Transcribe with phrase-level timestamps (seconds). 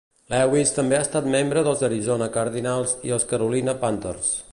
[0.33, 4.33] Lewis també ha estat membre dels Arizona Cardinals i dels Carolina Panthers.